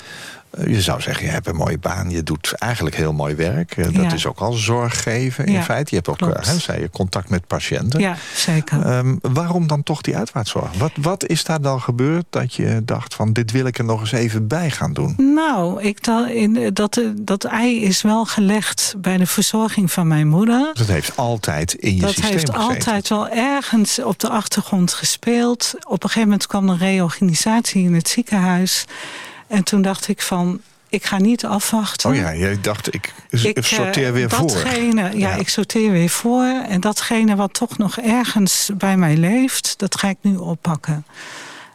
[0.57, 2.11] Eh, je zou zeggen, je hebt een mooie baan.
[2.11, 3.77] Je doet eigenlijk heel mooi werk.
[3.77, 5.95] Eh, dat is ook al zorg geven in Ja, feite.
[5.95, 8.01] Je hebt ook, eh, hè, zei je, contact met patiënten.
[8.01, 8.83] Ja, zeker.
[8.83, 10.79] Ehm, waarom dan toch die uitvaartzorg?
[10.79, 13.33] Wat, wat is daar dan gebeurd dat je dacht van...
[13.33, 15.15] dit wil ik er nog eens even bij gaan doen?
[15.35, 20.29] Nou, ik dacht, in, dat, dat ei is wel gelegd bij de verzorging van mijn
[20.29, 20.71] moeder.
[20.75, 22.69] Dat heeft altijd in je dat systeem heeft gezeten.
[22.69, 25.75] altijd wel ergens op de achtergrond gespeeld.
[25.83, 28.85] Op een gegeven moment kwam er reorganisatie in het ziekenhuis.
[29.47, 32.11] En toen dacht ik van, ik ga niet afwachten.
[32.11, 34.49] Oh ja, je dacht, ik, Ik, sorteer eh, weer voor.
[34.49, 35.35] datgene, Ja, Ja.
[35.35, 36.45] ik sorteer weer voor.
[36.69, 41.07] En datgene wat toch nog ergens bij mij leeft, dat ga ik nu oppakken.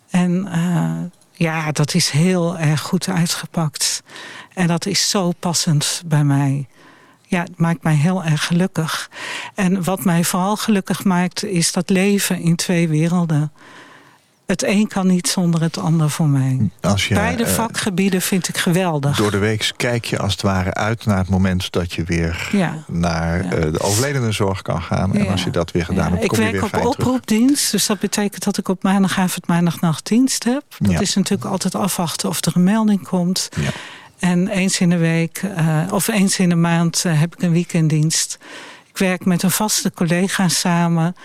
[0.09, 4.03] En eh, ja, dat is heel erg goed uitgepakt.
[4.53, 6.67] En dat is zo passend bij mij.
[7.27, 9.09] Ja, het maakt mij heel erg gelukkig.
[9.55, 13.51] En wat mij vooral gelukkig maakt, is dat leven in twee werelden.
[14.51, 16.69] Het een kan niet zonder het ander voor mij.
[16.81, 19.17] Als je, Beide eh, vakgebieden vind ik geweldig.
[19.17, 22.49] Door de week kijk je als het ware uit naar het moment dat je weer
[22.51, 22.83] Ja.
[22.87, 23.51] naar Ja.
[23.51, 25.15] eh, de overledenzorg kan gaan.
[25.15, 26.97] En als je dat weer gedaan hebt, ik kom je werk weer op fijn terug.
[27.07, 30.63] oproepdienst, dus dat betekent dat ik op maandagavond, maandagnacht dienst heb.
[30.77, 33.49] Dat is natuurlijk altijd afwachten of er een melding komt.
[33.61, 33.69] Ja.
[34.19, 38.37] En eens in de week, eh, of eens in de maand, heb ik een weekenddienst.
[38.89, 41.15] Ik werk met een vaste collega samen.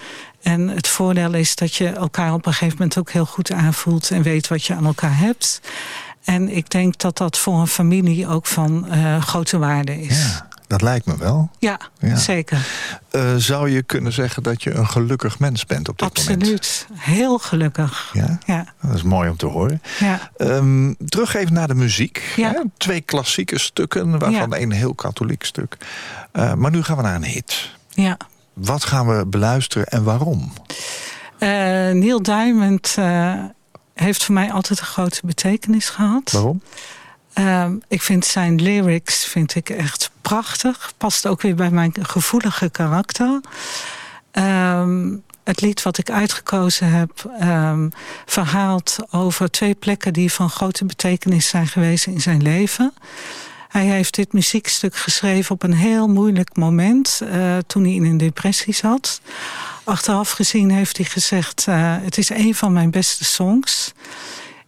[0.47, 4.11] En het voordeel is dat je elkaar op een gegeven moment ook heel goed aanvoelt
[4.11, 5.61] en weet wat je aan elkaar hebt.
[6.25, 10.23] En ik denk dat dat voor een familie ook van eh, grote waarde is.
[10.23, 11.51] Ja, dat lijkt me wel.
[11.59, 12.17] Ja, Ja.
[12.17, 12.67] zeker.
[13.11, 16.41] Eh, zou je kunnen zeggen dat je een gelukkig mens bent op dit moment?
[16.43, 16.87] Absoluut.
[16.95, 18.11] Heel gelukkig.
[18.13, 18.39] Ja?
[18.47, 19.83] Ja, Dat is mooi om te horen.
[19.99, 20.31] ja.
[20.37, 22.33] Ehm, terug even naar de muziek.
[22.37, 22.51] Ja.
[22.51, 22.61] Hè?
[22.77, 25.77] Twee klassieke stukken, waarvan een heel katholiek stuk.
[26.33, 27.71] Eh, maar nu gaan we naar een hit.
[27.91, 28.17] ja.
[28.57, 30.53] Wat gaan we beluisteren en waarom?
[31.39, 31.49] Eh,
[31.91, 33.45] Neil Diamond eh,
[33.95, 36.31] heeft voor mij altijd een grote betekenis gehad.
[36.31, 36.63] Waarom?
[37.33, 40.93] Ehm, ik vind zijn lyrics vind ik echt prachtig.
[40.97, 43.41] Past ook weer bij mijn gevoelige karakter.
[44.31, 47.31] Ehm, het lied wat ik uitgekozen heb...
[47.39, 47.89] ehm,
[48.27, 52.93] verhaalt over twee plekken die van grote betekenis zijn geweest in zijn leven.
[53.77, 57.21] Hij heeft dit muziekstuk geschreven op een heel moeilijk moment...
[57.25, 59.21] eh, toen hij in een depressie zat.
[59.85, 61.65] Achteraf gezien heeft hij gezegd...
[61.69, 63.93] eh, het is een van mijn beste songs.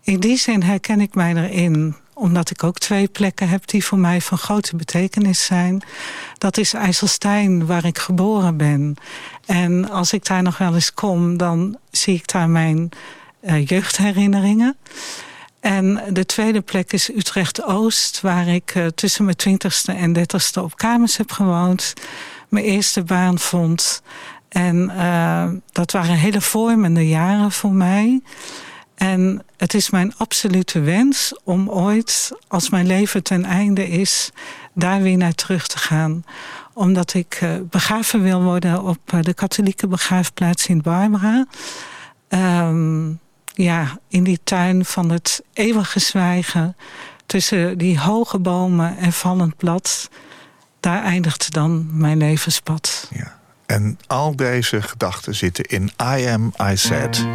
[0.03, 3.99] In die zin herken ik mij erin omdat ik ook twee plekken heb die voor
[3.99, 5.83] mij van grote betekenis zijn.
[6.39, 8.97] Dat is IJsselstein, waar ik geboren ben.
[9.47, 12.89] En als ik daar nog wel eens kom, dan zie ik daar mijn
[13.41, 14.77] eh, jeugdherinneringen.
[15.69, 20.77] En de tweede plek is Utrecht-Oost, waar ik eh, tussen mijn twintigste en dertigste op
[20.77, 21.93] kamers heb gewoond.
[22.49, 24.03] Mijn eerste baan vond.
[24.49, 28.21] En eh, dat waren hele vormende jaren voor mij.
[28.95, 34.31] En het is mijn absolute wens om ooit, als mijn leven ten einde is,
[34.75, 36.25] daar weer naar terug te gaan.
[36.75, 41.47] Omdat ik uh, begraven wil worden op de katholieke begraafplaats in Barbara.
[42.29, 43.21] Um,
[43.63, 46.77] ja, in die tuin van het eeuwige zwijgen.
[47.27, 50.09] Tussen die hoge bomen en vallend blad.
[50.81, 53.09] Daar eindigt dan mijn levenspad.
[53.15, 53.37] Ja.
[53.67, 57.27] En al deze gedachten zitten in I Am, I Said.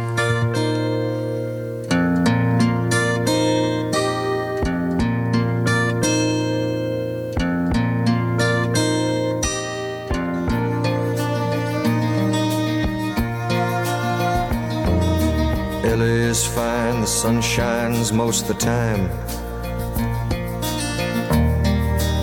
[17.04, 19.10] The sun shines most the time.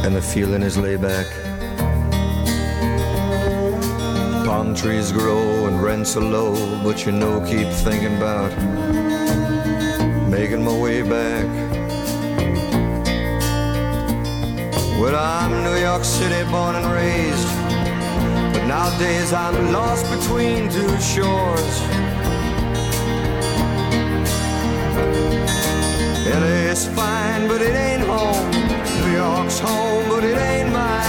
[0.04, 1.28] And the feeling is laid back.
[4.44, 8.52] Palm trees grow and rents are low, but you know, keep thinking about
[10.28, 11.46] making my way back.
[15.00, 17.52] Well, I'm New York City born and raised,
[18.54, 22.21] but nowadays I'm lost between two shores.
[26.40, 28.52] LA's fine, but it ain't home.
[29.02, 31.01] New York's home, but it ain't mine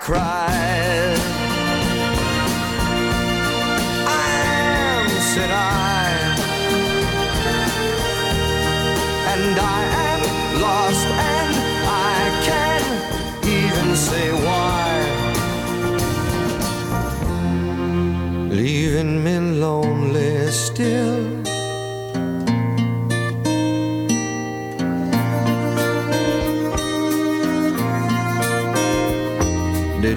[0.00, 1.16] cry.
[4.06, 4.28] I
[4.70, 6.08] am, said I,
[9.32, 10.22] and I am
[10.62, 11.54] lost, and
[12.14, 12.90] I can't
[13.46, 14.86] even say why.
[18.50, 21.17] Leaving me lonely still.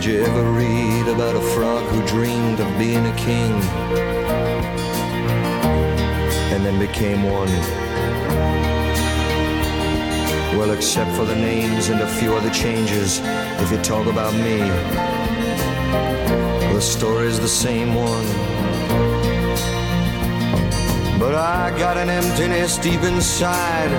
[0.02, 3.54] Did you ever read about a frog who dreamed of being a king
[6.52, 7.48] and then became one?
[10.58, 13.20] Well, except for the names and a few other changes,
[13.62, 14.58] if you talk about me,
[16.74, 18.26] the story's the same one.
[21.20, 23.92] But I got an emptiness deep inside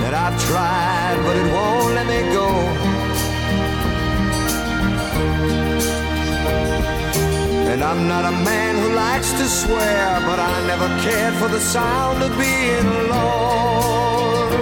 [0.00, 2.99] that I've tried, but it won't let me go.
[7.72, 11.60] And I'm not a man who likes to swear, but I never cared for the
[11.60, 14.52] sound of being alone.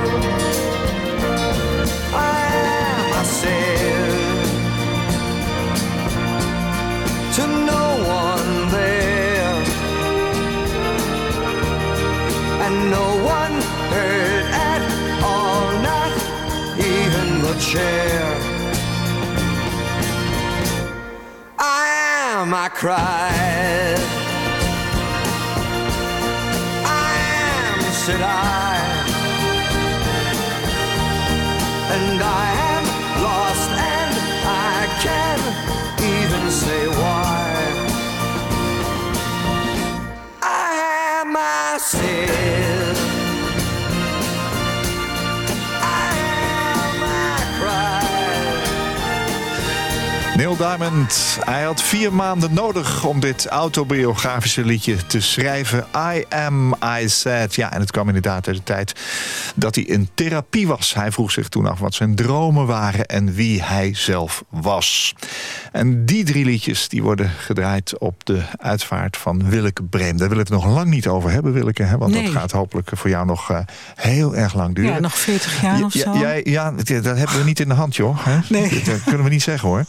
[2.12, 2.38] I
[2.68, 4.12] am, said,
[7.36, 7.86] to no
[8.22, 9.54] one there,
[12.64, 13.54] and no one
[13.94, 14.82] heard at
[15.24, 16.12] all, not
[16.78, 18.47] even the chair.
[22.40, 23.98] Am, I cried.
[26.86, 28.76] I am, said I.
[31.94, 32.47] And I
[50.58, 55.86] Diamond, hij had vier maanden nodig om dit autobiografische liedje te schrijven.
[56.14, 57.54] I am, I said.
[57.54, 58.92] Ja, en het kwam inderdaad uit de tijd
[59.54, 60.94] dat hij in therapie was.
[60.94, 65.14] Hij vroeg zich toen af wat zijn dromen waren en wie hij zelf was.
[65.72, 70.16] En die drie liedjes die worden gedraaid op de uitvaart van Willeke Breem.
[70.16, 71.82] Daar willen we het nog lang niet over hebben, Willeke.
[71.82, 71.98] Hè?
[71.98, 72.22] Want Nee.
[72.22, 73.58] dat gaat hopelijk voor jou nog eh,
[73.94, 74.92] heel erg lang duren.
[74.92, 76.40] Ja, nog 40 jaar of Ja, zo.
[76.44, 76.88] ja, dat
[77.18, 78.16] hebben we niet in de hand, joh.
[78.24, 78.38] Hè?
[78.48, 78.82] Nee.
[78.82, 79.84] Dat kunnen we niet zeggen, hoor.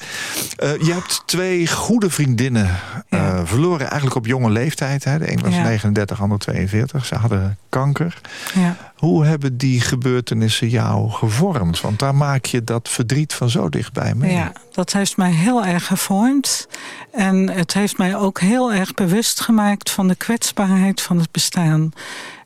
[0.59, 2.79] Eh, je hebt twee goede vriendinnen
[3.09, 5.03] eh, verloren, eigenlijk op jonge leeftijd.
[5.03, 5.17] Hè?
[5.17, 5.61] De een was Ja.
[5.63, 7.05] 39, de ander 42.
[7.05, 8.21] Ze hadden kanker.
[8.53, 8.75] Ja.
[8.95, 11.81] Hoe hebben die gebeurtenissen jou gevormd?
[11.81, 14.33] Want daar maak je dat verdriet van zo dichtbij mee.
[14.33, 16.67] Ja, dat heeft mij heel erg gevormd.
[17.11, 21.91] En het heeft mij ook heel erg bewust gemaakt van de kwetsbaarheid van het bestaan.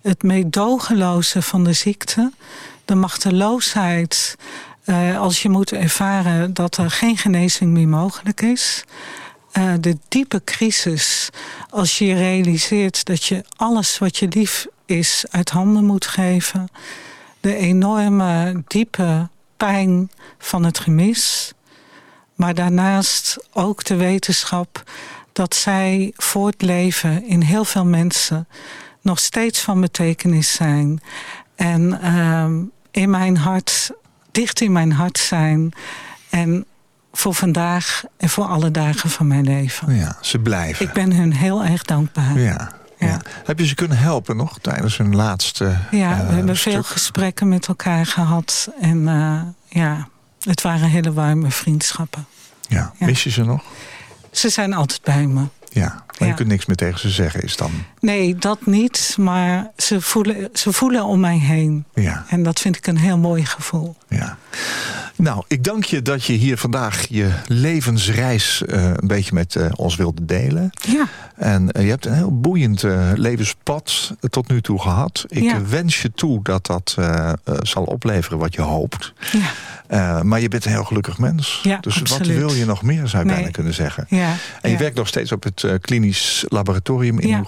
[0.01, 2.31] Het meedogenloze van de ziekte.
[2.85, 4.35] De machteloosheid
[4.85, 8.83] eh, als je moet ervaren dat er geen genezing meer mogelijk is.
[9.51, 11.29] Eh, de diepe crisis
[11.69, 16.67] als je realiseert dat je alles wat je lief is uit handen moet geven.
[17.39, 21.53] De enorme diepe pijn van het gemis.
[22.35, 24.83] Maar daarnaast ook de wetenschap
[25.33, 28.47] dat zij voortleven in heel veel mensen
[29.01, 31.01] nog steeds van betekenis zijn.
[31.55, 33.91] En ehm, in mijn hart,
[34.33, 35.71] dicht in mijn hart zijn.
[36.29, 36.65] En
[37.11, 39.95] voor vandaag en voor alle dagen van mijn leven.
[39.95, 40.85] Ja, ze blijven.
[40.85, 42.39] Ik ben hun heel erg dankbaar.
[42.39, 42.71] Ja.
[42.97, 43.07] Ja.
[43.07, 43.21] Ja.
[43.45, 46.73] Heb je ze kunnen helpen nog tijdens hun laatste Ja, eh, we hebben stuk?
[46.73, 48.69] veel gesprekken met elkaar gehad.
[48.81, 49.41] En eh,
[49.81, 50.07] ja,
[50.39, 52.25] het waren hele warme vriendschappen.
[52.67, 52.91] Ja.
[52.97, 53.05] Ja.
[53.05, 53.63] Mis je ze nog?
[54.31, 55.43] Ze zijn altijd bij me.
[55.69, 57.71] Ja, maar je kunt niks meer tegen ze zeggen, is dan...
[57.99, 59.15] Nee, dat niet.
[59.19, 61.85] Maar ze voelen, ze voelen om mij heen.
[61.93, 63.95] Ja, En dat vind ik een heel mooi gevoel.
[64.07, 64.37] ja.
[65.15, 69.65] Nou, ik dank je dat je hier vandaag je levensreis eh, een beetje met eh,
[69.75, 70.69] ons wilde delen.
[70.87, 72.83] Ja, En eh, je hebt een heel boeiend
[73.15, 75.25] levenspad tot nu toe gehad.
[75.27, 75.61] Ik Ja.
[75.65, 76.95] wens je toe dat dat
[77.61, 79.13] zal opleveren wat je hoopt.
[79.89, 81.59] ja, maar je bent een heel gelukkig mens.
[81.63, 83.35] Ja, dus wat wil je nog meer, zou je Nee.
[83.37, 84.05] bijna kunnen zeggen.
[84.09, 84.35] ja.
[84.61, 85.73] En je werkt nog steeds op het eh,
[86.47, 87.45] laboratorium in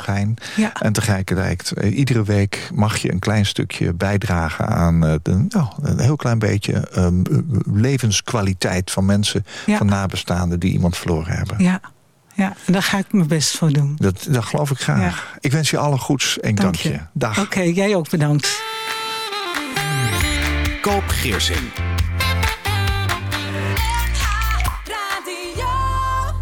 [0.56, 0.74] Ja.
[0.74, 5.68] En tegelijkertijd, eh, iedere week mag je een klein stukje bijdragen aan eh, de, nou,
[5.82, 7.38] een heel klein beetje ehm, eh,
[7.74, 9.78] levenskwaliteit van mensen, Ja.
[9.78, 11.64] van nabestaanden die iemand verloren hebben.
[11.64, 11.80] ja,
[12.34, 12.54] ja.
[12.66, 13.96] En daar ga ik mijn best voor doen.
[13.98, 15.36] Dat, dat geloof ik graag.
[15.40, 17.00] Ik wens je alle goeds en dank, je.
[17.14, 17.40] Dag.
[17.40, 18.62] Oké, jij ook bedankt.
[20.82, 21.85] Koop Geersing.